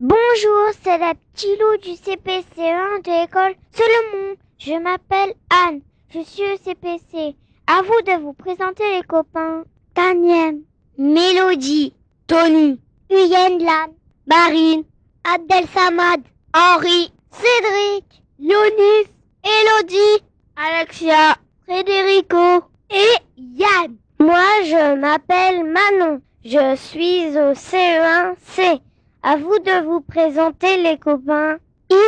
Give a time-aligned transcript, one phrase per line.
[0.00, 4.36] Bonjour, c'est la petit loup du CPC1 de l'école Solomon.
[4.58, 7.36] Je m'appelle Anne, je suis au CPC.
[7.66, 9.64] À vous de vous présenter les copains.
[9.94, 10.60] Daniel,
[10.96, 11.92] Mélodie,
[12.26, 13.92] Tony, Huyenne Lan,
[14.26, 14.84] Marine,
[15.24, 16.22] Abdel Samad,
[16.54, 19.10] Henri, Cédric, Yonis,
[19.44, 20.24] Elodie,
[20.56, 21.36] Alexia,
[21.66, 23.96] Frédérico et Yann.
[24.20, 26.22] Moi, je m'appelle Manon.
[26.44, 28.80] Je suis au CE1C.
[29.22, 31.58] À vous de vous présenter les copains.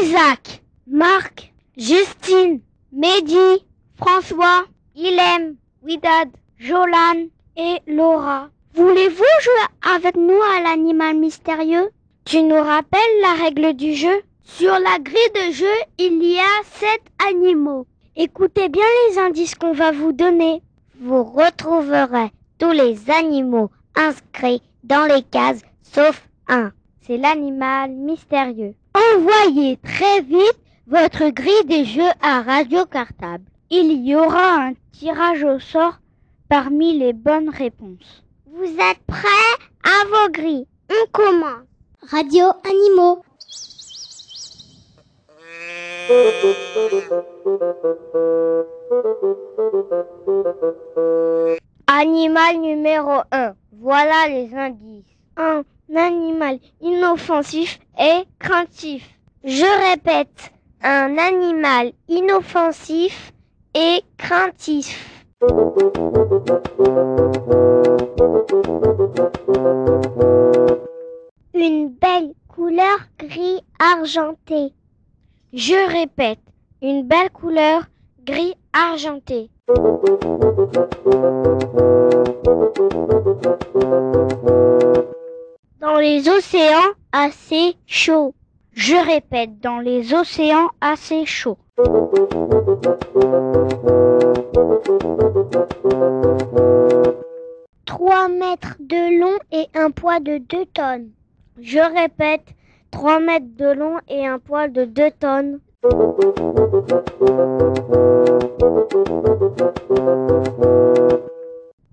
[0.01, 2.61] Isaac, Marc, Justine,
[2.91, 4.65] Mehdi, François,
[4.97, 7.27] Ilem, Widad, Jolan
[7.59, 8.49] et Laura.
[8.75, 11.91] Voulez-vous jouer avec nous à l'animal mystérieux?
[12.25, 14.23] Tu nous rappelles la règle du jeu?
[14.43, 17.87] Sur la grille de jeu, il y a sept animaux.
[18.17, 20.63] Écoutez bien les indices qu'on va vous donner.
[20.99, 26.73] Vous retrouverez tous les animaux inscrits dans les cases sauf un.
[27.05, 28.75] C'est l'animal mystérieux.
[28.95, 33.45] Envoyez très vite votre grille des jeux à Radio Cartable.
[33.71, 35.99] Il y aura un tirage au sort
[36.49, 38.23] parmi les bonnes réponses.
[38.47, 41.67] Vous êtes prêts à vos grilles On commence.
[42.09, 43.25] Radio Animaux.
[51.89, 53.55] Animal numéro 1.
[53.73, 55.05] Voilà les indices.
[55.37, 55.65] 1.
[55.95, 59.09] Animal inoffensif et craintif.
[59.45, 63.33] Je répète, un animal inoffensif
[63.75, 65.25] et craintif.
[71.55, 74.73] Une belle couleur gris argenté.
[75.53, 76.41] Je répète,
[76.81, 77.83] une belle couleur
[78.25, 79.51] gris argenté.
[85.83, 88.37] Dans les océans assez chauds.
[88.73, 91.59] Je répète, dans les océans assez chauds.
[97.85, 101.11] Trois mètres de long et un poids de deux tonnes.
[101.61, 102.55] Je répète,
[102.93, 105.59] 3 mètres de long et un poids de 2 tonnes.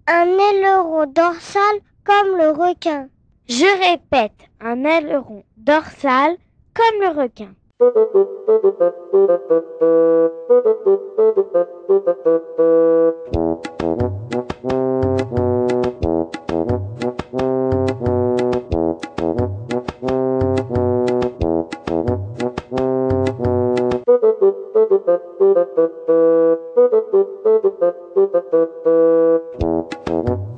[0.06, 3.08] Un aileron dorsal comme le requin.
[3.50, 6.38] Je répète, un aileron dorsal
[6.76, 7.50] comme le requin.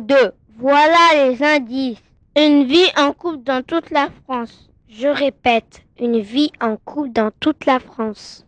[0.00, 0.32] 2.
[0.58, 2.02] Voilà les indices.
[2.36, 4.68] Une vie en couple dans toute la France.
[4.88, 8.44] Je répète, une vie en couple dans toute la France.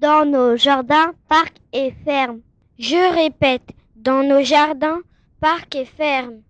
[0.00, 2.40] Dans nos jardins, parcs et fermes.
[2.78, 5.00] Je répète, dans nos jardins,
[5.40, 6.40] parcs et fermes.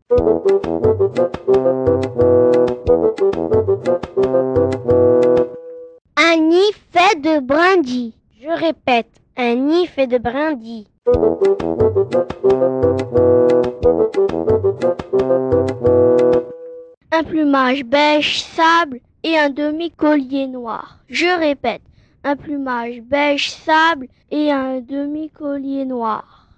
[6.16, 8.14] Un nid fait de brindilles.
[8.44, 10.88] Je répète, un nid fait de brindilles.
[17.12, 20.98] Un plumage beige sable et un demi-collier noir.
[21.08, 21.82] Je répète,
[22.24, 26.48] un plumage beige sable et un demi-collier noir.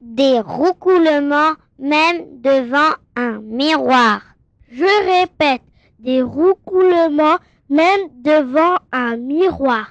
[0.00, 4.27] Des roucoulements même devant un miroir.
[4.70, 5.62] Je répète,
[6.00, 7.38] des roucoulements
[7.70, 9.88] même devant un miroir.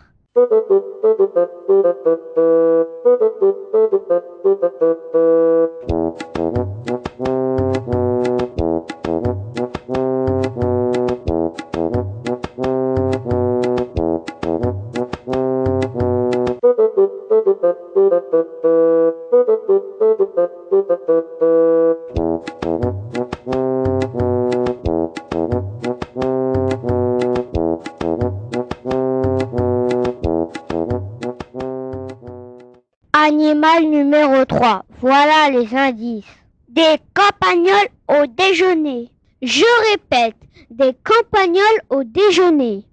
[33.47, 34.83] Animal numéro 3.
[34.99, 36.25] Voilà les indices.
[36.67, 39.09] Des campagnols au déjeuner.
[39.41, 40.35] Je répète,
[40.69, 42.83] des campagnols au déjeuner.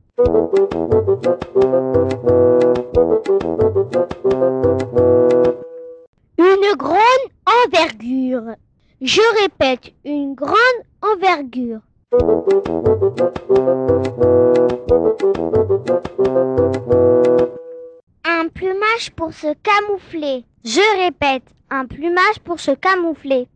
[6.38, 7.26] Une grande
[7.66, 8.54] envergure.
[9.00, 10.54] Je répète, une grande
[11.02, 11.80] envergure.
[18.44, 20.44] Un plumage pour se camoufler.
[20.64, 23.48] Je répète, un plumage pour se camoufler.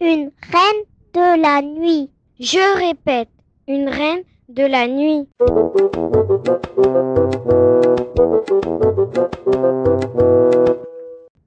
[0.00, 2.08] Une reine de la nuit.
[2.40, 3.28] Je répète,
[3.68, 5.28] une reine de la nuit.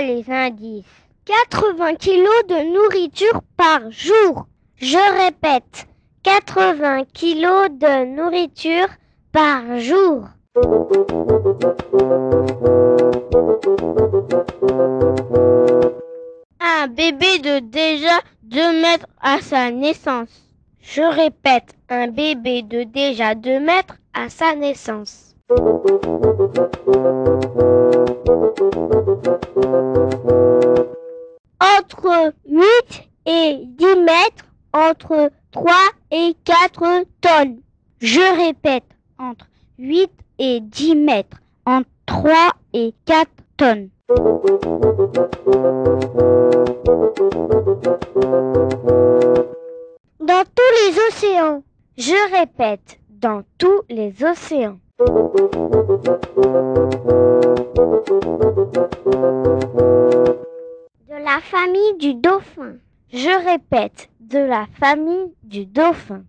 [0.05, 0.85] Les indices.
[1.25, 4.47] 80 kilos de nourriture par jour.
[4.77, 5.87] Je répète,
[6.23, 8.89] 80 kilos de nourriture
[9.33, 10.25] par jour.
[16.61, 20.29] Un bébé de déjà 2 mètres à sa naissance.
[20.83, 25.34] Je répète, un bébé de déjà 2 mètres à sa naissance.
[25.51, 25.59] Entre
[32.49, 32.63] 8
[33.27, 35.75] et 10 mètres, entre 3
[36.13, 37.61] et 4 tonnes.
[38.01, 38.85] Je répète,
[39.19, 39.47] entre
[39.79, 41.37] 8 et 10 mètres,
[41.67, 42.33] entre 3
[42.73, 43.91] et 4 tonnes.
[50.21, 51.63] Dans tous les océans.
[51.99, 54.79] Je répète, dans tous les océans.
[55.05, 55.11] De
[61.23, 62.77] la famille du dauphin.
[63.13, 66.23] Je répète, de la famille du dauphin.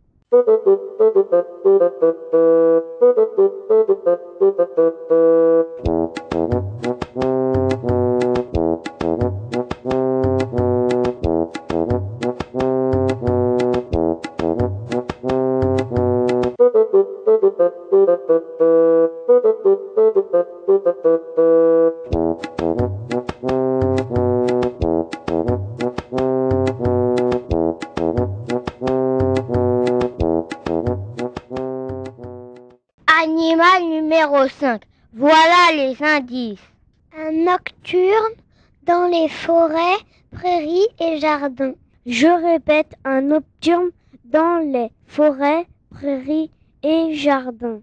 [33.07, 34.81] Animal numéro 5.
[35.13, 36.59] Voilà les indices.
[37.17, 38.11] Un nocturne
[38.83, 39.77] dans les forêts,
[40.31, 41.75] prairies et jardins.
[42.05, 43.91] Je répète, un nocturne
[44.25, 46.51] dans les forêts, prairies
[46.85, 47.81] et jardins.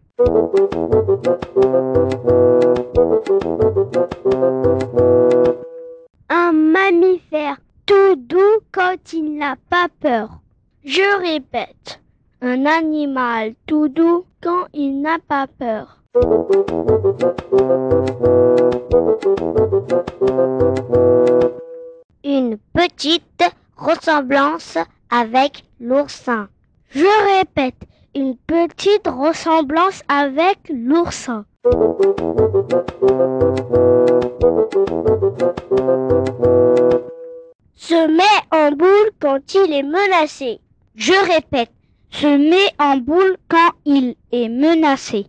[6.28, 10.38] Un mammifère tout doux quand il n'a pas peur.
[10.85, 12.00] Je répète,
[12.42, 15.99] un animal tout doux quand il n'a pas peur.
[22.23, 23.42] Une petite
[23.76, 24.78] ressemblance
[25.11, 26.49] avec l'oursin.
[26.90, 31.45] Je répète, une petite ressemblance avec l'oursin.
[37.75, 40.61] Se met en boule quand il est menacé.
[40.95, 41.71] Je répète,
[42.11, 45.26] se met en boule quand il est menacé.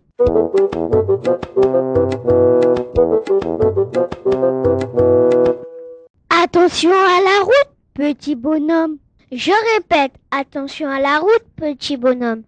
[6.30, 8.98] Attention à la route, petit bonhomme.
[9.36, 12.44] Je répète, attention à la route, petit bonhomme.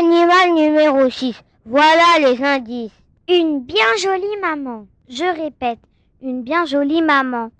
[0.00, 1.34] Animal numéro 6.
[1.66, 2.90] Voilà les indices.
[3.28, 4.86] Une bien jolie maman.
[5.10, 5.78] Je répète,
[6.22, 7.50] une bien jolie maman.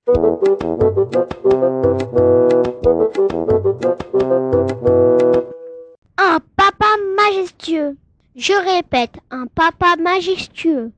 [6.16, 7.98] Un papa majestueux.
[8.34, 10.92] Je répète, un papa majestueux.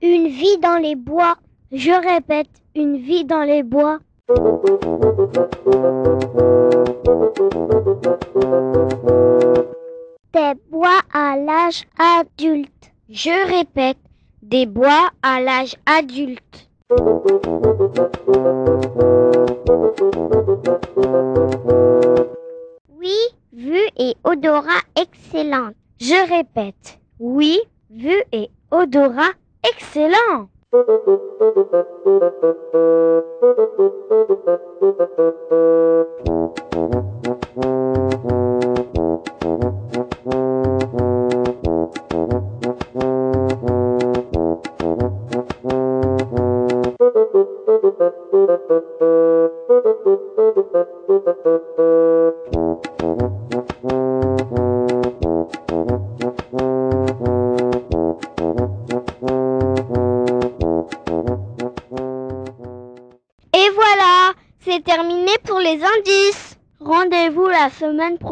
[0.00, 1.36] Une vie dans les bois.
[1.72, 3.98] Je répète, une vie dans les bois.
[4.26, 4.34] Des
[10.70, 12.70] bois à l'âge adulte.
[13.10, 13.98] Je répète,
[14.40, 16.70] des bois à l'âge adulte.
[22.98, 23.14] Oui,
[23.52, 25.72] vue et odorat excellent.
[26.00, 29.32] Je répète, oui, vue et odorat
[29.70, 30.48] excellent.
[30.74, 30.80] Et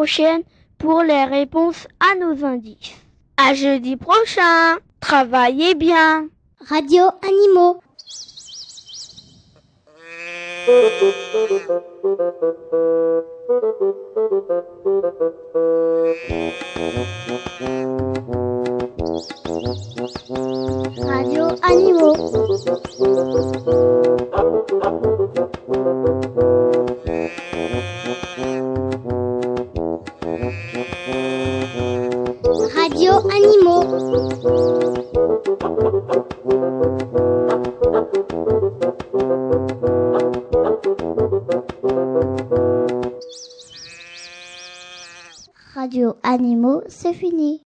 [0.02, 0.42] prochaine
[0.78, 2.96] pour les réponses à nos indices.
[3.36, 4.78] À jeudi prochain.
[4.98, 6.26] Travaillez bien.
[6.68, 7.80] Radio Animaux.
[21.06, 22.16] Radio Animaux.